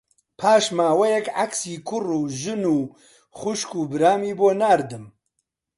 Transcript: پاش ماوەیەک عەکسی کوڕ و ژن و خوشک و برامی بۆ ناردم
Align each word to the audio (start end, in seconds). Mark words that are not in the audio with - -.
پاش 0.39 0.65
ماوەیەک 0.77 1.27
عەکسی 1.39 1.75
کوڕ 1.87 2.05
و 2.17 2.21
ژن 2.41 2.63
و 2.75 2.77
خوشک 3.39 3.71
و 3.79 3.81
برامی 3.91 4.33
بۆ 4.39 4.47
ناردم 4.59 5.05